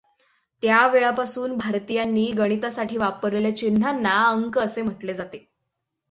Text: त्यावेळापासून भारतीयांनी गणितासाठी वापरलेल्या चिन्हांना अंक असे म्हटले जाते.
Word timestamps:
त्यावेळापासून 0.63 1.57
भारतीयांनी 1.57 2.25
गणितासाठी 2.31 2.97
वापरलेल्या 2.97 3.55
चिन्हांना 3.57 4.15
अंक 4.27 4.59
असे 4.59 4.81
म्हटले 4.81 5.13
जाते. 5.13 5.45